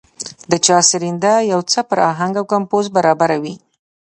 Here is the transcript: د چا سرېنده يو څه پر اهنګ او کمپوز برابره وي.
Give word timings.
د 0.51 0.53
چا 0.65 0.77
سرېنده 0.89 1.33
يو 1.51 1.59
څه 1.71 1.79
پر 1.89 1.99
اهنګ 2.11 2.33
او 2.39 2.45
کمپوز 2.53 2.85
برابره 2.97 3.37
وي. 3.43 3.55